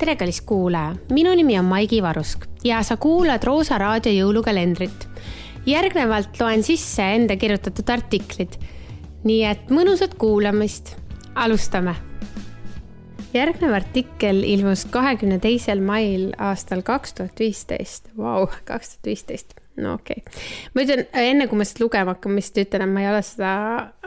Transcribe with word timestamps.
tere, 0.00 0.16
kallis 0.16 0.40
kuulaja, 0.40 0.94
minu 1.12 1.32
nimi 1.36 1.58
on 1.60 1.66
Maigi 1.68 1.98
Varusk 2.02 2.46
ja 2.64 2.78
sa 2.82 2.96
kuulad 2.96 3.44
Roosa 3.44 3.78
raadio 3.78 4.12
jõulukalendrit. 4.12 5.08
järgnevalt 5.66 6.40
loen 6.40 6.62
sisse 6.64 7.04
enda 7.14 7.36
kirjutatud 7.36 7.90
artiklid. 7.90 8.56
nii 9.24 9.44
et 9.44 9.68
mõnusat 9.68 10.14
kuulamist, 10.14 10.96
alustame. 11.34 11.94
järgnev 13.34 13.74
artikkel 13.74 14.42
ilmus 14.44 14.84
kahekümne 14.84 15.38
teisel 15.38 15.80
mail 15.80 16.32
aastal 16.38 16.82
kaks 16.82 17.12
tuhat 17.12 17.38
viisteist, 17.38 18.08
vau, 18.16 18.46
kaks 18.64 18.88
tuhat 18.88 19.06
viisteist 19.06 19.54
no 19.80 19.94
okei 19.98 20.20
okay., 20.20 20.40
ma 20.74 20.84
ütlen 20.84 21.04
enne, 21.22 21.46
kui 21.50 21.60
ma 21.60 21.66
seda 21.68 21.84
lugema 21.84 22.14
hakkan, 22.14 22.34
ma 22.34 22.42
lihtsalt 22.42 22.62
ütlen, 22.64 22.84
et 22.86 22.94
ma 22.94 23.04
ei 23.04 23.10
ole 23.10 23.20
seda 23.26 23.52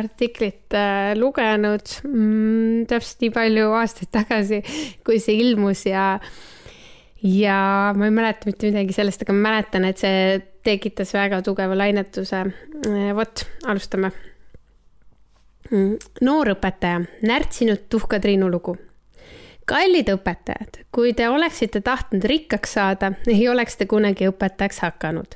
artiklit 0.00 0.76
äh, 0.76 1.12
lugenud 1.18 1.94
mm, 2.06 2.86
täpselt 2.90 3.24
nii 3.24 3.32
palju 3.36 3.72
aastaid 3.80 4.12
tagasi, 4.14 4.62
kui 5.06 5.20
see 5.22 5.38
ilmus 5.42 5.86
ja, 5.88 6.06
ja 7.22 7.58
ma 7.96 8.08
ei 8.08 8.16
mäleta 8.16 8.50
mitte 8.50 8.70
midagi 8.70 8.96
sellest, 8.96 9.26
aga 9.26 9.36
ma 9.36 9.50
mäletan, 9.50 9.88
et 9.88 10.02
see 10.02 10.40
tekitas 10.66 11.12
väga 11.14 11.42
tugeva 11.46 11.76
lainetuse. 11.78 12.42
Äh, 12.86 13.12
vot, 13.16 13.46
alustame. 13.70 14.10
Mm, 15.70 15.96
noor 16.26 16.54
õpetaja, 16.54 17.02
närtsinud 17.26 17.88
tuhka-Triinu 17.90 18.50
lugu 18.50 18.76
kallid 19.66 20.08
õpetajad, 20.10 20.80
kui 20.94 21.12
te 21.16 21.28
oleksite 21.28 21.80
tahtnud 21.84 22.24
rikkaks 22.24 22.76
saada, 22.76 23.12
ei 23.26 23.48
oleks 23.50 23.76
te 23.76 23.86
kunagi 23.90 24.28
õpetajaks 24.30 24.80
hakanud. 24.84 25.34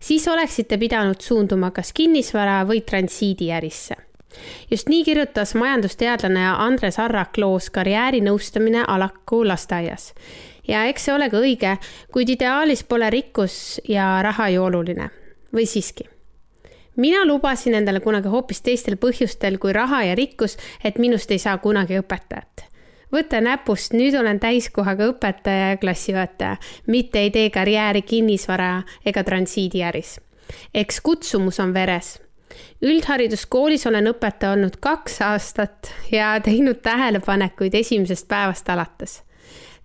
siis 0.00 0.28
oleksite 0.28 0.78
pidanud 0.78 1.20
suunduma 1.20 1.70
kas 1.70 1.92
kinnisvara 1.92 2.64
või 2.66 2.80
transiidiärisse. 2.80 3.94
just 4.70 4.88
nii 4.88 5.04
kirjutas 5.04 5.54
majandusteadlane 5.54 6.46
Andres 6.50 6.98
Arrak 6.98 7.38
loos 7.38 7.70
Karjäärinõustamine 7.70 8.84
Alaku 8.86 9.46
lasteaias. 9.46 10.14
ja 10.68 10.84
eks 10.84 11.04
see 11.04 11.14
ole 11.14 11.30
ka 11.30 11.36
õige, 11.36 11.76
kuid 12.12 12.28
ideaalis 12.28 12.84
pole 12.84 13.10
rikkus 13.10 13.80
ja 13.88 14.22
raha 14.22 14.48
ju 14.48 14.64
oluline. 14.64 15.10
või 15.54 15.66
siiski? 15.66 16.08
mina 16.96 17.24
lubasin 17.24 17.74
endale 17.74 18.00
kunagi 18.00 18.28
hoopis 18.28 18.60
teistel 18.60 18.96
põhjustel 18.96 19.58
kui 19.58 19.72
raha 19.72 20.02
ja 20.04 20.14
rikkus, 20.14 20.58
et 20.84 20.98
minust 20.98 21.30
ei 21.30 21.38
saa 21.38 21.58
kunagi 21.58 21.98
õpetajat 21.98 22.67
võta 23.12 23.40
näpust, 23.40 23.94
nüüd 23.96 24.16
olen 24.18 24.40
täiskohaga 24.40 25.08
õpetaja 25.12 25.72
ja 25.72 25.80
klassijuhataja, 25.80 26.56
mitte 26.86 27.22
ei 27.24 27.30
tee 27.30 27.50
karjääri 27.50 28.02
kinnisvara 28.02 28.82
ega 29.06 29.24
transiidiäris. 29.24 30.20
eks 30.74 31.00
kutsumus 31.00 31.60
on 31.60 31.74
veres. 31.74 32.20
üldhariduskoolis 32.82 33.86
olen 33.86 34.06
õpetaja 34.06 34.52
olnud 34.52 34.76
kaks 34.80 35.22
aastat 35.22 35.92
ja 36.12 36.40
teinud 36.40 36.80
tähelepanekuid 36.82 37.74
esimesest 37.74 38.28
päevast 38.28 38.68
alates. 38.68 39.22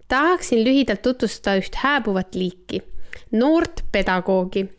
tahaksin 0.07 0.63
lühidalt 0.63 1.01
tutvustada 1.01 1.57
üht 1.57 1.75
hääbuvat 1.75 2.35
liiki, 2.35 2.83
noort 3.31 3.83
pedagoogi 3.91 4.69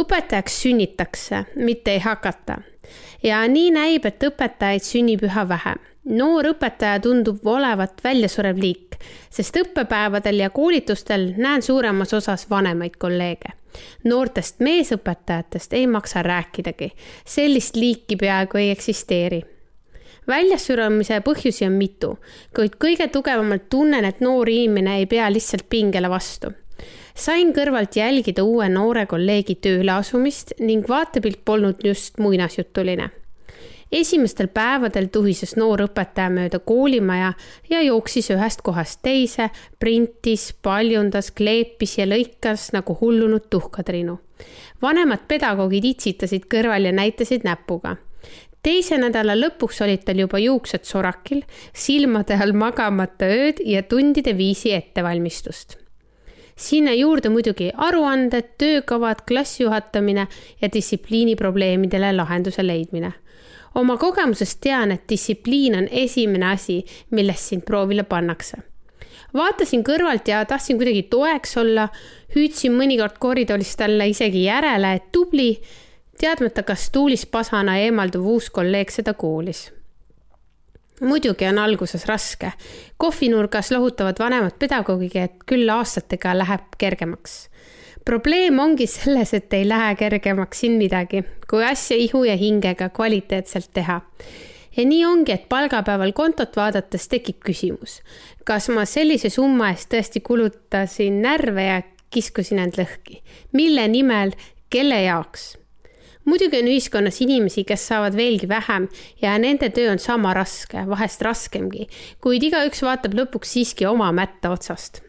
õpetajaks 0.00 0.62
sünnitakse, 0.62 1.44
mitte 1.54 1.90
ei 1.90 1.98
hakata. 1.98 2.58
ja 3.22 3.48
nii 3.48 3.70
näib, 3.70 4.06
et 4.06 4.22
õpetajaid 4.22 4.82
sünnib 4.82 5.22
üha 5.22 5.48
vähem 5.48 5.93
noor 6.04 6.50
õpetaja 6.52 7.00
tundub 7.00 7.46
olevat 7.46 8.00
väljasurev 8.04 8.58
liik, 8.60 8.98
sest 9.32 9.56
õppepäevadel 9.56 10.42
ja 10.44 10.50
koolitustel 10.50 11.30
näen 11.36 11.62
suuremas 11.62 12.12
osas 12.14 12.48
vanemaid 12.50 12.96
kolleege. 12.98 13.56
noortest 14.04 14.60
meesõpetajatest 14.60 15.72
ei 15.72 15.86
maksa 15.86 16.22
rääkidagi, 16.22 16.90
sellist 17.26 17.76
liiki 17.76 18.16
peaaegu 18.16 18.58
ei 18.58 18.70
eksisteeri. 18.70 19.42
väljasuremise 20.26 21.20
põhjusi 21.20 21.66
on 21.66 21.72
mitu, 21.72 22.18
kuid 22.54 22.76
kõige 22.84 23.08
tugevamalt 23.08 23.68
tunnen, 23.68 24.04
et 24.04 24.20
noor 24.20 24.48
inimene 24.48 24.98
ei 24.98 25.06
pea 25.06 25.32
lihtsalt 25.32 25.68
pingele 25.68 26.10
vastu 26.10 26.52
sain 27.14 27.52
kõrvalt 27.54 27.96
jälgida 27.96 28.42
uue 28.42 28.68
noore 28.68 29.06
kolleegi 29.06 29.54
tööle 29.54 29.92
asumist 29.92 30.52
ning 30.58 30.88
vaatepilt 30.88 31.44
polnud 31.44 31.84
just 31.84 32.18
muinasjutuline 32.18 33.10
esimestel 33.92 34.48
päevadel 34.48 35.08
tuhises 35.12 35.56
noor 35.56 35.84
õpetaja 35.86 36.30
mööda 36.30 36.58
koolimaja 36.58 37.32
ja 37.70 37.82
jooksis 37.82 38.30
ühest 38.34 38.62
kohast 38.62 39.02
teise, 39.02 39.50
printis, 39.78 40.52
paljundas, 40.62 41.30
kleepis 41.30 41.98
ja 41.98 42.06
lõikas 42.06 42.72
nagu 42.72 42.96
hullunud 43.00 43.50
tuhkatriinu. 43.50 44.18
vanemad 44.82 45.28
pedagoogid 45.28 45.84
itsitasid 45.84 46.48
kõrval 46.50 46.84
ja 46.84 46.92
näitasid 46.92 47.44
näpuga 47.44 47.96
teise 48.64 48.98
nädala 48.98 49.36
lõpuks 49.36 49.82
olid 49.84 50.04
tal 50.06 50.22
juba 50.24 50.40
juuksed 50.40 50.84
sorakil, 50.88 51.44
silmade 51.72 52.38
all 52.40 52.56
magamata 52.56 53.28
ööd 53.28 53.60
ja 53.64 53.82
tundide 53.82 54.36
viisi 54.36 54.72
ettevalmistust. 54.72 55.83
Sinna 56.56 56.92
juurde 56.94 57.28
muidugi 57.28 57.70
aruanded, 57.74 58.54
töökavad, 58.58 59.24
klassijuhatamine 59.28 60.26
ja 60.62 60.68
distsipliiniprobleemidele 60.72 62.12
lahenduse 62.16 62.66
leidmine. 62.66 63.12
Oma 63.74 63.96
kogemusest 63.96 64.60
tean, 64.60 64.92
et 64.92 65.02
distsipliin 65.08 65.74
on 65.78 65.88
esimene 65.90 66.52
asi, 66.52 66.84
millest 67.10 67.50
sind 67.50 67.62
proovile 67.66 68.02
pannakse. 68.02 68.56
vaatasin 69.34 69.82
kõrvalt 69.82 70.28
ja 70.28 70.44
tahtsin 70.44 70.76
kuidagi 70.78 71.02
toeks 71.02 71.56
olla, 71.58 71.88
hüüdsin 72.36 72.72
mõnikord 72.72 73.18
koridoris 73.18 73.76
talle 73.76 74.08
isegi 74.08 74.44
järele, 74.44 74.92
et 74.94 75.10
tubli, 75.12 75.60
teadmata, 76.18 76.62
kas 76.62 76.90
tuulis 76.90 77.26
pasana 77.26 77.78
eemalduv 77.78 78.26
uus 78.26 78.50
kolleeg 78.50 78.90
seda 78.90 79.14
kuulis 79.14 79.72
muidugi 81.04 81.46
on 81.48 81.58
alguses 81.58 82.06
raske. 82.06 82.52
kohvinurgas 82.96 83.70
lohutavad 83.70 84.18
vanemad 84.18 84.58
pedagoogid, 84.58 85.16
et 85.16 85.44
küll 85.46 85.68
aastatega 85.70 86.38
läheb 86.38 86.78
kergemaks 86.78 87.44
probleem 88.04 88.58
ongi 88.58 88.86
selles, 88.86 89.34
et 89.34 89.52
ei 89.52 89.68
lähe 89.68 89.94
kergemaks 89.96 90.60
siin 90.60 90.76
midagi, 90.78 91.24
kui 91.50 91.64
asja 91.64 91.96
ihu 91.96 92.24
ja 92.24 92.36
hingega 92.36 92.88
kvaliteetselt 92.88 93.70
teha. 93.72 94.00
ja 94.76 94.84
nii 94.84 95.04
ongi, 95.06 95.32
et 95.32 95.48
palgapäeval 95.48 96.12
kontot 96.12 96.56
vaadates 96.56 97.08
tekib 97.08 97.40
küsimus, 97.46 98.00
kas 98.44 98.68
ma 98.68 98.84
sellise 98.84 99.30
summa 99.30 99.70
eest 99.70 99.88
tõesti 99.92 100.20
kulutasin 100.20 101.20
närve 101.22 101.66
ja 101.68 101.82
kiskusin 102.10 102.58
end 102.58 102.78
lõhki, 102.78 103.20
mille 103.52 103.86
nimel, 103.88 104.34
kelle 104.70 105.00
jaoks 105.06 105.54
muidugi 106.24 106.60
on 106.60 106.68
ühiskonnas 106.72 107.20
inimesi, 107.24 107.64
kes 107.68 107.88
saavad 107.88 108.16
veelgi 108.16 108.48
vähem 108.48 108.88
ja 109.22 109.38
nende 109.38 109.70
töö 109.74 109.92
on 109.92 109.98
sama 109.98 110.34
raske, 110.34 110.86
vahest 110.88 111.22
raskemgi, 111.22 111.88
kuid 112.20 112.46
igaüks 112.50 112.82
vaatab 112.82 113.18
lõpuks 113.18 113.56
siiski 113.58 113.86
oma 113.90 114.12
mätta 114.12 114.54
otsast 114.54 115.04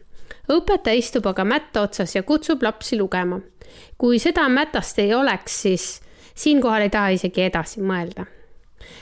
õpetaja 0.52 0.98
istub 0.98 1.26
aga 1.26 1.44
mätta 1.46 1.82
otsas 1.86 2.14
ja 2.14 2.22
kutsub 2.22 2.62
lapsi 2.62 2.98
lugema. 2.98 3.40
kui 3.98 4.18
seda 4.18 4.48
mätast 4.48 4.98
ei 4.98 5.14
oleks, 5.14 5.62
siis 5.62 6.00
siinkohal 6.34 6.86
ei 6.86 6.90
taha 6.90 7.08
isegi 7.16 7.42
edasi 7.42 7.80
mõelda. 7.80 8.26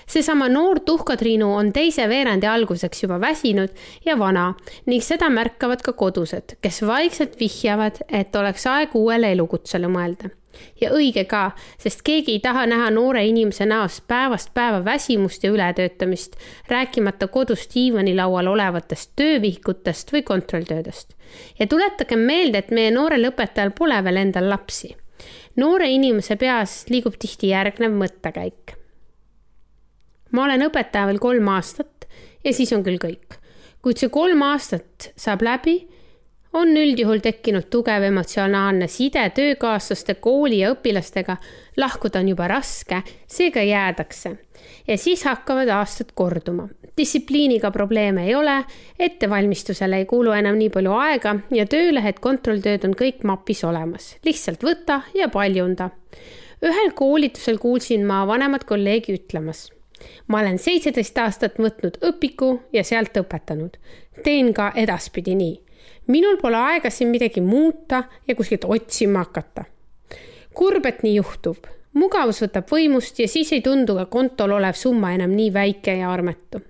seesama 0.07 0.49
noor 0.49 0.81
tuhkatriinu 0.81 1.55
on 1.55 1.73
teise 1.73 2.09
veerandi 2.09 2.47
alguseks 2.47 3.03
juba 3.03 3.21
väsinud 3.21 3.69
ja 4.07 4.19
vana 4.19 4.55
ning 4.87 5.03
seda 5.03 5.29
märkavad 5.31 5.83
ka 5.83 5.93
kodused, 5.93 6.57
kes 6.61 6.83
vaikselt 6.83 7.39
vihjavad, 7.41 8.01
et 8.09 8.37
oleks 8.37 8.67
aeg 8.67 8.95
uuele 8.95 9.33
elukutsele 9.33 9.89
mõelda 9.89 10.31
ja 10.81 10.91
õige 10.95 11.25
ka, 11.29 11.51
sest 11.79 12.03
keegi 12.07 12.37
ei 12.37 12.41
taha 12.45 12.65
näha 12.71 12.91
noore 12.95 13.25
inimese 13.27 13.67
näost 13.67 14.05
päevast 14.11 14.53
päeva 14.55 14.83
väsimust 14.85 15.45
ja 15.45 15.53
ületöötamist, 15.53 16.37
rääkimata 16.69 17.29
kodus 17.29 17.69
diivanilaual 17.75 18.47
olevatest 18.53 19.13
töövihikutest 19.17 20.13
või 20.13 20.23
kontrolltöödest. 20.23 21.15
ja 21.59 21.67
tuletagem 21.67 22.19
meelde, 22.19 22.59
et 22.59 22.71
meie 22.71 22.91
noorel 22.91 23.31
õpetajal 23.31 23.75
pole 23.79 24.05
veel 24.05 24.17
endal 24.17 24.51
lapsi. 24.51 24.97
noore 25.57 25.91
inimese 25.91 26.37
peas 26.37 26.85
liigub 26.89 27.15
tihti 27.19 27.49
järgnev 27.49 27.93
mõttekäik. 27.93 28.77
ma 30.31 30.45
olen 30.45 30.69
õpetaja 30.69 31.07
veel 31.07 31.19
kolm 31.19 31.49
aastat 31.49 32.09
ja 32.45 32.53
siis 32.53 32.73
on 32.73 32.85
küll 32.85 32.99
kõik. 32.99 33.41
kuid 33.83 33.99
see 33.99 34.09
kolm 34.09 34.43
aastat 34.43 35.13
saab 35.17 35.43
läbi 35.43 35.95
on 36.55 36.77
üldjuhul 36.77 37.19
tekkinud 37.23 37.67
tugev 37.71 38.07
emotsionaalne 38.07 38.87
side 38.91 39.25
töökaaslaste, 39.35 40.15
kooli 40.15 40.61
ja 40.63 40.71
õpilastega. 40.75 41.37
lahkuda 41.77 42.21
on 42.23 42.29
juba 42.29 42.49
raske, 42.49 43.03
seega 43.27 43.63
jäädakse. 43.63 44.37
ja 44.89 44.99
siis 44.99 45.25
hakkavad 45.25 45.69
aastad 45.69 46.15
korduma. 46.15 46.69
distsipliiniga 46.97 47.71
probleeme 47.71 48.27
ei 48.27 48.35
ole, 48.35 48.65
ettevalmistusele 48.99 49.97
ei 49.97 50.07
kulu 50.07 50.31
enam 50.31 50.57
nii 50.59 50.71
palju 50.71 50.93
aega 50.93 51.37
ja 51.51 51.67
töölehed, 51.67 52.21
kontrolltööd 52.21 52.85
on 52.85 52.95
kõik 52.95 53.25
mapis 53.25 53.65
olemas. 53.65 54.17
lihtsalt 54.25 54.63
võta 54.63 55.01
ja 55.15 55.29
paljunda. 55.29 55.91
ühel 56.63 56.93
koolitusel 56.95 57.59
kuulsin 57.59 58.07
ma 58.07 58.27
vanemat 58.27 58.65
kolleegi 58.65 59.19
ütlemas 59.19 59.71
ma 60.27 60.41
olen 60.41 60.59
seitseteist 60.59 61.19
aastat 61.19 61.59
võtnud 61.59 61.99
õpiku 62.03 62.61
ja 62.73 62.85
sealt 62.85 63.17
õpetanud. 63.17 63.77
teen 64.23 64.55
ka 64.55 64.73
edaspidi 64.77 65.35
nii 65.35 65.65
minul 66.07 66.37
pole 66.37 66.57
aega 66.57 66.91
siin 66.91 67.09
midagi 67.09 67.41
muuta 67.41 68.05
ja 68.29 68.35
kuskilt 68.35 68.65
otsima 68.65 69.25
hakata. 69.25 69.65
kurb, 70.55 70.87
et 70.87 71.03
nii 71.03 71.17
juhtub. 71.17 71.67
mugavus 71.95 72.43
võtab 72.43 72.69
võimust 72.71 73.19
ja 73.19 73.29
siis 73.29 73.53
ei 73.53 73.63
tundu 73.63 73.95
ka 73.95 74.07
kontol 74.07 74.53
olev 74.59 74.75
summa 74.75 75.13
enam 75.15 75.31
nii 75.31 75.53
väike 75.53 75.99
ja 75.99 76.13
armetu. 76.13 76.61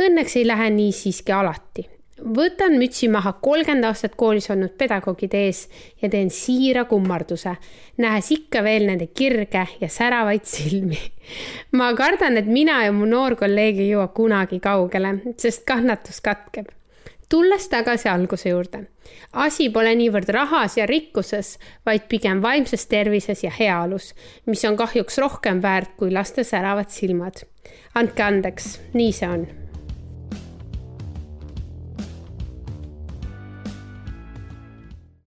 Õnneks 0.00 0.36
ei 0.36 0.46
lähe 0.46 0.70
nii 0.70 0.92
siiski 0.92 1.32
alati. 1.32 1.88
võtan 2.18 2.78
mütsi 2.78 3.08
maha 3.08 3.32
kolmkümmend 3.42 3.84
aastat 3.84 4.14
koolis 4.16 4.50
olnud 4.50 4.74
pedagoogide 4.78 5.46
ees 5.46 5.68
ja 6.02 6.08
teen 6.08 6.30
siira 6.30 6.84
kummarduse, 6.84 7.56
nähes 7.98 8.30
ikka 8.30 8.62
veel 8.62 8.86
nende 8.86 9.06
kirge 9.06 9.66
ja 9.80 9.88
säravaid 9.88 10.44
silmi. 10.44 10.98
ma 11.72 11.94
kardan, 11.94 12.36
et 12.36 12.46
mina 12.46 12.84
ja 12.84 12.92
mu 12.92 13.06
noor 13.06 13.36
kolleeg 13.36 13.78
ei 13.78 13.90
jõua 13.90 14.08
kunagi 14.08 14.60
kaugele, 14.60 15.20
sest 15.38 15.64
kannatus 15.66 16.20
katkeb 16.20 16.70
tulles 17.28 17.68
tagasi 17.68 18.08
alguse 18.08 18.52
juurde, 18.52 18.84
asi 19.32 19.70
pole 19.70 19.94
niivõrd 19.98 20.30
rahas 20.36 20.76
ja 20.78 20.86
rikkuses, 20.86 21.58
vaid 21.86 22.06
pigem 22.08 22.42
vaimses 22.42 22.86
tervises 22.86 23.42
ja 23.44 23.50
heaolus, 23.58 24.12
mis 24.46 24.64
on 24.64 24.76
kahjuks 24.76 25.18
rohkem 25.18 25.62
väärt 25.62 25.96
kui 25.96 26.12
laste 26.12 26.44
säravad 26.44 26.90
silmad. 26.90 27.44
andke 27.94 28.22
andeks, 28.22 28.80
nii 28.94 29.12
see 29.12 29.28
on 29.28 29.46